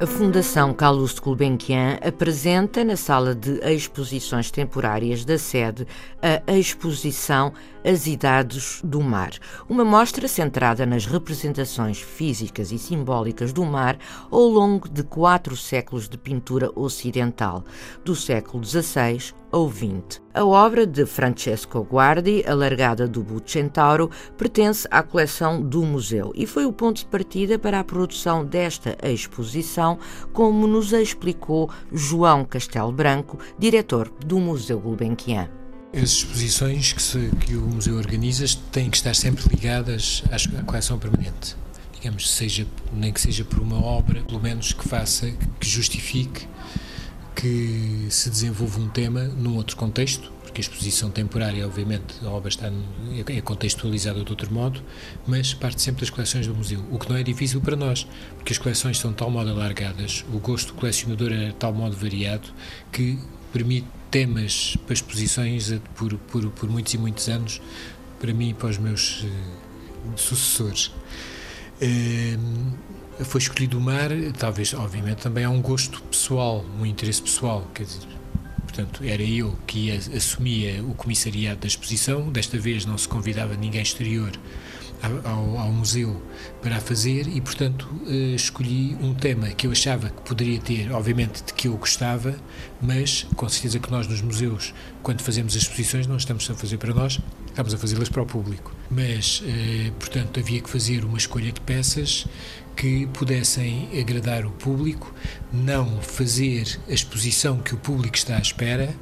[0.00, 5.84] A Fundação Carlos Gulbenkian apresenta na sala de exposições temporárias da sede
[6.46, 7.52] a exposição
[7.88, 9.30] As Idades do Mar,
[9.66, 13.96] uma mostra centrada nas representações físicas e simbólicas do mar
[14.30, 17.64] ao longo de quatro séculos de pintura ocidental,
[18.04, 20.20] do século XVI ao XX.
[20.34, 26.66] A obra de Francesco Guardi, alargada do Bucentauro, pertence à coleção do museu e foi
[26.66, 29.98] o ponto de partida para a produção desta exposição,
[30.34, 35.57] como nos explicou João Castelo Branco, diretor do Museu Gulbenkian.
[35.92, 40.98] As exposições que, se, que, o museu organiza têm que estar sempre ligadas à coleção
[40.98, 41.56] permanente.
[41.94, 46.46] Digamos, seja, nem que seja por uma obra, pelo menos que faça, que justifique
[47.34, 52.48] que se desenvolva um tema num outro contexto, porque a exposição temporária, obviamente, a obra
[52.48, 52.70] está
[53.26, 54.82] é contextualizada de outro modo,
[55.26, 58.52] mas parte sempre das coleções do museu, o que não é difícil para nós, porque
[58.52, 61.96] as coleções são de tal modo alargadas, o gosto do colecionador é de tal modo
[61.96, 62.48] variado,
[62.90, 63.18] que
[63.52, 67.60] permite temas para exposições por, por, por muitos e muitos anos,
[68.20, 69.28] para mim e para os meus uh,
[70.16, 70.86] sucessores.
[71.80, 77.68] Uh, foi escolhido o mar, talvez, obviamente, também há um gosto pessoal, um interesse pessoal,
[77.74, 78.06] quer dizer,
[78.62, 83.56] portanto, era eu que ia, assumia o comissariado da exposição, desta vez não se convidava
[83.56, 84.30] ninguém exterior
[85.02, 86.20] ao, ao, museu
[86.60, 90.92] para a fazer e, portanto, uh, escolhi um tema que eu achava que poderia ter,
[90.92, 92.34] obviamente, de que eu gostava,
[92.80, 96.78] mas com certeza que nós nos museus, quando fazemos as exposições, não estamos a fazer
[96.78, 98.74] para nós, estamos a fazê-las para o público.
[98.90, 102.26] Mas, uh, portanto, havia que fazer uma escolha de peças
[102.76, 105.12] que pudessem agradar o público,
[105.52, 108.94] não fazer a exposição que o público está à espera,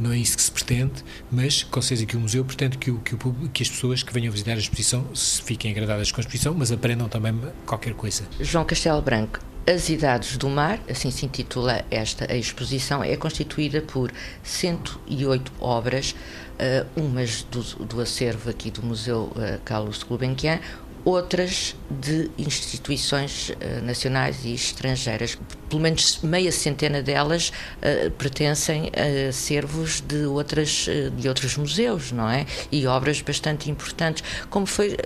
[0.00, 2.98] não é isso que se pretende, mas com certeza que o museu pretende que, o,
[2.98, 6.22] que, o que as pessoas que venham visitar a exposição se fiquem agradadas com a
[6.22, 8.24] exposição, mas aprendam também qualquer coisa.
[8.40, 14.10] João Castelo Branco, as Idades do Mar, assim se intitula esta exposição, é constituída por
[14.42, 16.12] 108 obras,
[16.58, 20.60] uh, umas do, do, acervo aqui do Museu uh, Carlos Gulbenkian,
[21.04, 25.38] outras de instituições uh, nacionais e estrangeiras.
[25.68, 32.12] Pelo menos meia centena delas uh, pertencem a acervos de, outras, uh, de outros museus,
[32.12, 32.46] não é?
[32.70, 34.22] E obras bastante importantes.
[34.48, 34.96] Como foi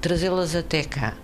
[0.00, 1.16] trazê-las até cá?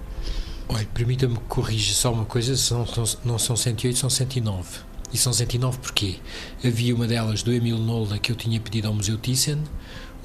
[0.69, 2.87] Olha, permita-me corrigir só uma coisa: não,
[3.25, 4.93] não são 108, são 109.
[5.13, 6.17] E são 109 porque
[6.65, 9.63] havia uma delas do Emil Nolda que eu tinha pedido ao Museu Thyssen,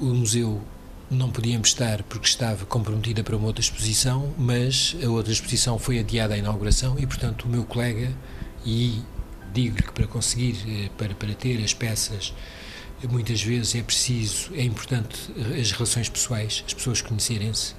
[0.00, 0.62] o museu
[1.10, 5.98] não podia emprestar porque estava comprometida para uma outra exposição, mas a outra exposição foi
[5.98, 8.12] adiada à inauguração e, portanto, o meu colega,
[8.64, 9.00] e
[9.52, 12.34] digo-lhe que para conseguir, eh, para, para ter as peças,
[13.08, 17.74] muitas vezes é preciso, é importante as relações pessoais, as pessoas conhecerem-se.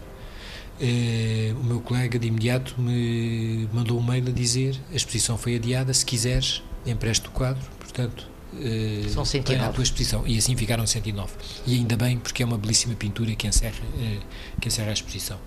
[0.82, 5.56] Eh, o meu colega de imediato me mandou um mail a dizer a exposição foi
[5.56, 9.64] adiada, se quiseres, empreste o quadro, portanto, uh, São 109.
[9.64, 10.28] à tua exposição.
[10.28, 11.34] E assim ficaram 109.
[11.66, 15.40] E ainda bem, porque é uma belíssima pintura que encerra, uh, que encerra a exposição.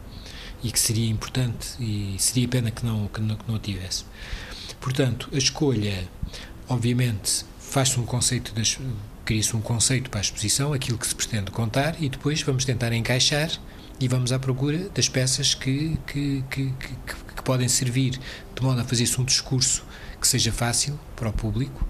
[0.63, 4.05] E que seria importante, e seria pena que não, que não, que não a tivesse.
[4.81, 6.09] Portanto, a escolha,
[6.69, 8.79] obviamente, faz-se um conceito das
[9.25, 12.93] cria-se um conceito para a exposição, aquilo que se pretende contar, e depois vamos tentar
[12.93, 13.51] encaixar
[14.01, 18.19] e vamos à procura das peças que, que, que, que, que podem servir
[18.55, 19.85] de modo a fazer-se um discurso
[20.21, 21.87] que seja fácil para o público,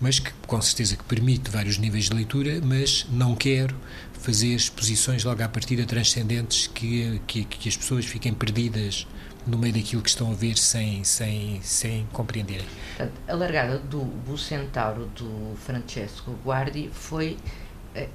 [0.00, 3.74] mas que com certeza que permite vários níveis de leitura, mas não quero
[4.20, 9.06] fazer exposições logo à partida transcendentes que, que, que as pessoas fiquem perdidas
[9.46, 12.66] no meio daquilo que estão a ver sem, sem, sem compreenderem.
[13.26, 17.36] A largada do Bucentauro do Francesco Guardi foi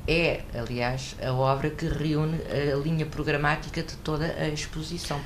[0.08, 5.19] é, aliás, a obra que reúne a linha programática de toda a exposição.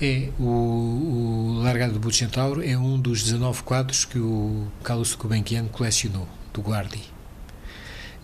[0.00, 5.66] É, o, o Largado do Bucentauro é um dos 19 quadros que o Carlos Gulbenkian
[5.66, 7.02] colecionou, do Guardi.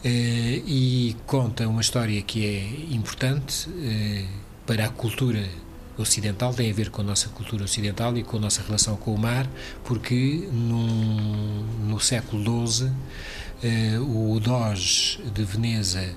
[0.05, 4.25] É, e conta uma história que é importante é,
[4.65, 5.45] para a cultura
[5.99, 9.13] ocidental, tem a ver com a nossa cultura ocidental e com a nossa relação com
[9.13, 9.49] o mar,
[9.83, 12.93] porque num, no século XII
[13.65, 16.15] é, o Doge de Veneza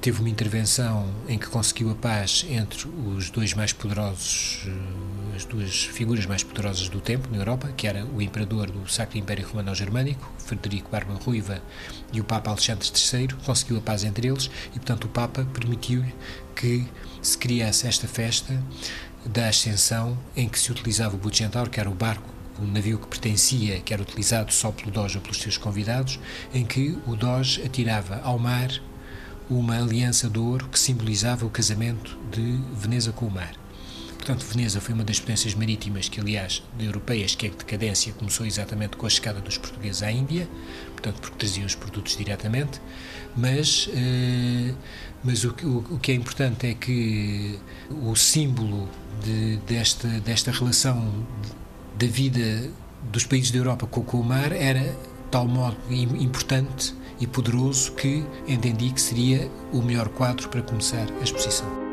[0.00, 5.44] teve uma intervenção em que conseguiu a paz entre os dois mais poderosos, eh, as
[5.44, 9.46] duas figuras mais poderosas do tempo na Europa, que era o imperador do Sacro Império
[9.46, 11.62] Romano-Germânico, Frederico Barba Ruiva,
[12.12, 16.14] e o Papa Alexandre III, conseguiu a paz entre eles e, portanto, o Papa permitiu-lhe
[16.56, 16.86] que
[17.20, 18.58] se criasse esta festa
[19.26, 22.98] da Ascensão, em que se utilizava o Buto Centauro, que era o barco um navio
[22.98, 26.20] que pertencia, que era utilizado só pelo Doge ou pelos seus convidados,
[26.52, 28.70] em que o Doge atirava ao mar
[29.50, 33.52] uma aliança de ouro que simbolizava o casamento de Veneza com o mar.
[34.16, 38.46] Portanto, Veneza foi uma das potências marítimas que, aliás, de europeias, que a decadência começou
[38.46, 40.48] exatamente com a chegada dos portugueses à Índia,
[40.92, 42.80] portanto, porque traziam os produtos diretamente,
[43.36, 44.74] mas, eh,
[45.24, 47.58] mas o, o, o, que é importante é que
[47.90, 48.88] o símbolo
[49.24, 51.26] de, desta, desta relação
[51.98, 52.70] da vida
[53.10, 54.94] dos países da Europa com, com o mar era
[55.30, 61.22] tal modo importante e poderoso que entendi que seria o melhor quadro para começar a
[61.22, 61.90] exposição.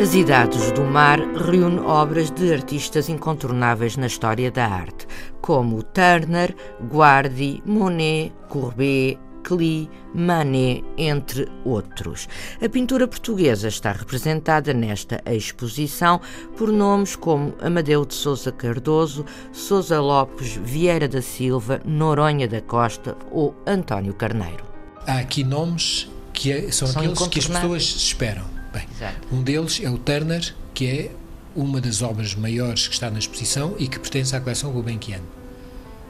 [0.00, 5.08] As Idades do Mar reúne obras de artistas incontornáveis na história da arte,
[5.40, 6.54] como Turner,
[6.88, 9.18] Guardi, Monet, Courbet,
[9.48, 12.28] Klee, Manet, entre outros.
[12.62, 16.20] A pintura portuguesa está representada nesta exposição
[16.58, 23.16] por nomes como Amadeu de Souza Cardoso, Souza Lopes, Vieira da Silva, Noronha da Costa
[23.32, 24.66] ou António Carneiro.
[25.06, 28.44] Há aqui nomes que é, são, são aqueles que as pessoas esperam.
[28.70, 28.86] Bem,
[29.32, 31.10] um deles é o Turner, que é
[31.56, 35.22] uma das obras maiores que está na exposição e que pertence à coleção Gulbenkian.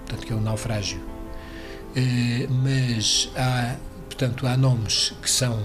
[0.05, 1.07] Portanto, que é o Naufrágio eh,
[2.49, 3.76] mas há,
[4.06, 5.58] portanto, há nomes que são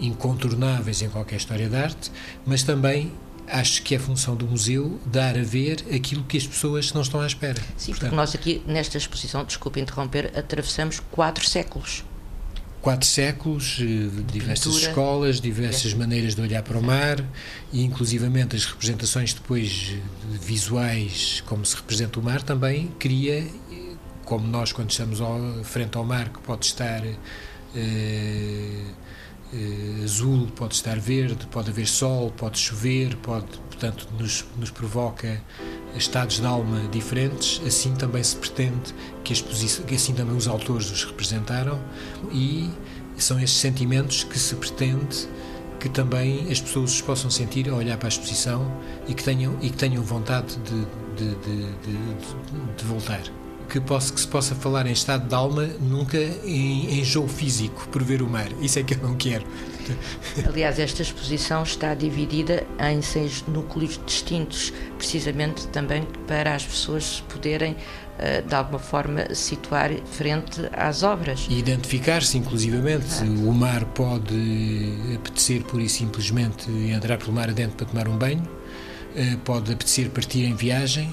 [0.00, 2.10] incontornáveis em qualquer história de arte,
[2.44, 3.12] mas também
[3.46, 7.20] acho que é função do museu dar a ver aquilo que as pessoas não estão
[7.20, 7.60] à espera.
[7.76, 12.04] Sim, Portanto, porque nós aqui nesta exposição, desculpe interromper, atravessamos quatro séculos.
[12.80, 15.94] Quatro séculos, eh, diversas Pintura, escolas, diversas é.
[15.94, 17.24] maneiras de olhar para o mar
[17.72, 19.94] e inclusivamente as representações depois
[20.42, 23.46] visuais, como se representa o mar, também cria
[24.24, 27.16] como nós quando estamos ao, frente ao mar, que pode estar eh,
[29.52, 35.40] eh, azul, pode estar verde, pode haver sol, pode chover, pode, portanto, nos, nos provoca
[35.96, 40.48] estados de alma diferentes, assim também se pretende que, a exposição, que assim também os
[40.48, 41.80] autores os representaram.
[42.32, 42.70] E
[43.16, 45.28] são esses sentimentos que se pretende
[45.78, 48.72] que também as pessoas os possam sentir ao olhar para a exposição
[49.06, 50.80] e que tenham, e que tenham vontade de,
[51.16, 53.22] de, de, de voltar
[53.74, 57.88] que, posso, que se possa falar em estado de alma, nunca em, em jogo físico,
[57.88, 58.46] por ver o mar.
[58.60, 59.44] Isso é que eu não quero.
[60.46, 67.74] Aliás, esta exposição está dividida em seis núcleos distintos, precisamente também para as pessoas poderem
[68.16, 71.44] eh, de alguma forma situar frente às obras.
[71.50, 73.06] E identificar-se, inclusivamente.
[73.22, 73.24] Ah.
[73.24, 74.36] O mar pode
[75.16, 78.48] apetecer pura e simplesmente entrar pelo mar adentro para tomar um banho,
[79.16, 81.12] eh, pode apetecer partir em viagem,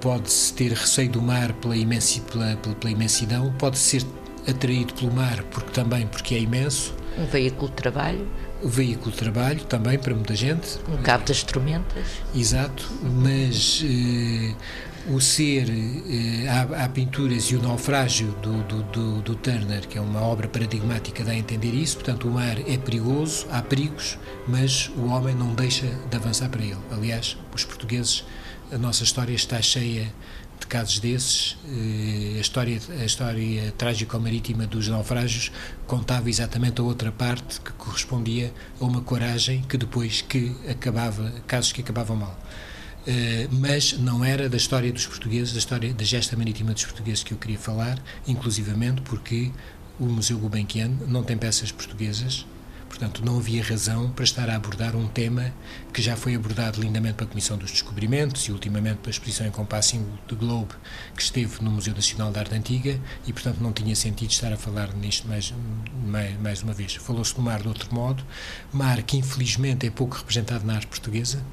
[0.00, 4.04] pode-se ter receio do mar pela, imensi, pela, pela, pela, imensidão, pode ser
[4.48, 6.94] atraído pelo mar porque também porque é imenso.
[7.18, 8.26] Um veículo de trabalho.
[8.62, 10.78] Um veículo de trabalho também para muita gente.
[10.88, 12.06] Um cabo das tormentas.
[12.34, 14.54] Exato, mas eh,
[15.08, 19.98] o ser, eh, há, há, pinturas e o naufrágio do, do, do, do, Turner, que
[19.98, 21.96] é uma obra paradigmática, dá a entender isso.
[21.96, 26.62] Portanto, o mar é perigoso, há perigos, mas o homem não deixa de avançar para
[26.62, 26.78] ele.
[26.90, 28.24] Aliás, os portugueses
[28.72, 30.12] a nossa história está cheia
[30.58, 31.58] de casos desses.
[31.68, 35.52] Eh, a história, a história trágico-marítima dos naufrágios
[35.86, 41.72] contava exatamente a outra parte que correspondia a uma coragem que depois que acabava, casos
[41.72, 42.38] que acabavam mal.
[43.02, 47.24] Uh, mas não era da história dos portugueses, da história da gesta marítima dos portugueses
[47.24, 49.50] que eu queria falar, inclusivamente porque
[49.98, 52.46] o Museu Gulbenkian não tem peças portuguesas,
[53.02, 55.52] Portanto, não havia razão para estar a abordar um tema
[55.92, 60.36] que já foi abordado lindamente pela Comissão dos Descobrimentos e ultimamente pela exposição Encompassing the
[60.36, 60.72] Globe,
[61.16, 64.56] que esteve no Museu Nacional da Arte Antiga e, portanto, não tinha sentido estar a
[64.56, 65.52] falar nisto mais,
[66.06, 66.94] mais, mais uma vez.
[66.94, 68.24] Falou-se do mar de outro modo,
[68.72, 71.44] mar que infelizmente é pouco representado na arte portuguesa,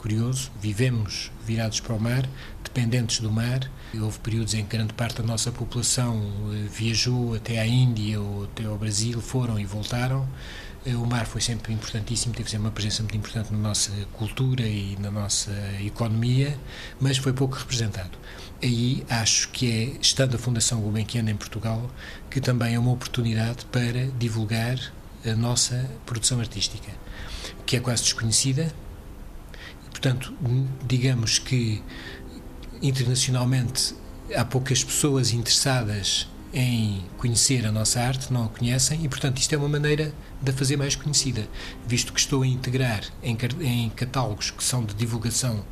[0.00, 2.28] curioso, vivemos virados para o mar,
[2.64, 3.70] dependentes do mar.
[3.94, 8.44] Houve períodos em que grande parte da nossa população eh, viajou até à Índia ou
[8.44, 10.26] até ao Brasil, foram e voltaram.
[10.86, 14.62] Eh, o mar foi sempre importantíssimo, teve sempre uma presença muito importante na nossa cultura
[14.62, 15.52] e na nossa
[15.84, 16.56] economia,
[17.00, 18.16] mas foi pouco representado.
[18.62, 21.90] Aí acho que é, estando a Fundação Gulbenkian em Portugal,
[22.30, 24.78] que também é uma oportunidade para divulgar
[25.26, 26.90] a nossa produção artística,
[27.66, 28.72] que é quase desconhecida.
[29.90, 30.32] Portanto,
[30.86, 31.82] digamos que
[32.80, 33.94] internacionalmente
[34.34, 39.54] há poucas pessoas interessadas em conhecer a nossa arte, não a conhecem, e portanto isto
[39.54, 41.48] é uma maneira de a fazer mais conhecida,
[41.86, 45.64] visto que estou a integrar em, em catálogos que são de divulgação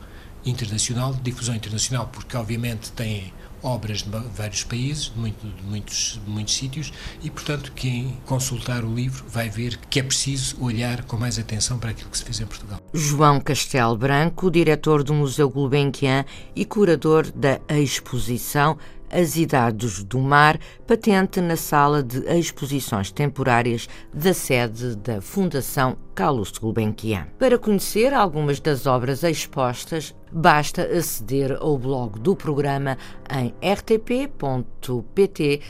[0.45, 6.21] internacional, de difusão internacional, porque obviamente têm obras de vários países, de, muito, de muitos,
[6.25, 11.05] de muitos sítios, e portanto quem consultar o livro vai ver que é preciso olhar
[11.05, 12.81] com mais atenção para aquilo que se fez em Portugal.
[12.93, 16.25] João Castel Branco, diretor do Museu Gulbenkian
[16.55, 18.79] e curador da exposição
[19.11, 26.53] as Idades do Mar, patente na sala de exposições temporárias da sede da Fundação Carlos
[26.53, 27.27] Gulbenkian.
[27.39, 32.97] Para conhecer algumas das obras expostas, basta aceder ao blog do programa
[33.31, 35.61] em rtp.pt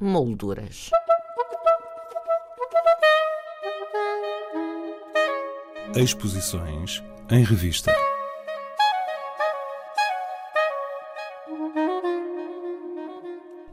[0.00, 0.90] molduras.
[5.96, 7.94] Exposições em revista.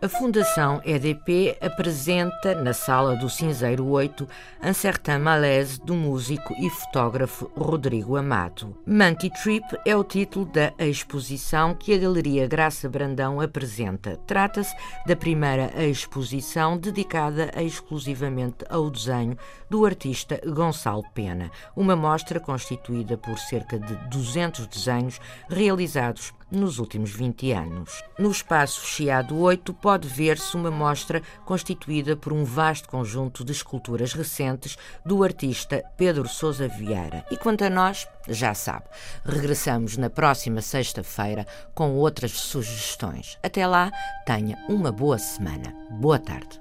[0.03, 4.27] A Fundação EDP apresenta na Sala do Cinzeiro 8
[4.63, 8.75] Un certain malaise do músico e fotógrafo Rodrigo Amado.
[8.87, 14.17] Monkey Trip é o título da exposição que a Galeria Graça Brandão apresenta.
[14.25, 19.37] Trata-se da primeira exposição dedicada exclusivamente ao desenho
[19.69, 27.11] do artista Gonçalo Pena, uma mostra constituída por cerca de 200 desenhos realizados nos últimos
[27.11, 28.03] 20 anos.
[28.19, 34.13] No espaço Chiado 8 pode ver-se uma mostra constituída por um vasto conjunto de esculturas
[34.13, 37.25] recentes do artista Pedro Sousa Vieira.
[37.31, 38.85] E quanto a nós, já sabe,
[39.25, 43.37] regressamos na próxima sexta-feira com outras sugestões.
[43.41, 43.91] Até lá,
[44.25, 45.73] tenha uma boa semana.
[45.89, 46.60] Boa tarde.